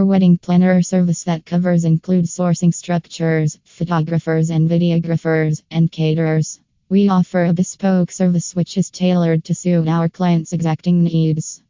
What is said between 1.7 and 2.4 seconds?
includes